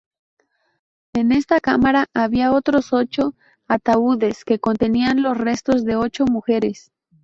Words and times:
En 1.13 1.31
esta 1.31 1.59
cámara 1.59 2.07
había 2.15 2.53
otros 2.53 2.91
ocho 2.91 3.35
ataúdes 3.67 4.45
que 4.45 4.57
contenían 4.57 5.21
los 5.21 5.37
restos 5.37 5.85
de 5.85 5.95
ocho 5.95 6.25
mujeres. 6.25 6.91